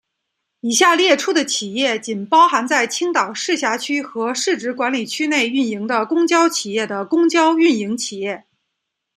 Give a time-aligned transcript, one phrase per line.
[0.61, 8.45] 以下列出的企业仅包含在青岛市辖区和市直管理区内运营的公交企业的公交运营企业。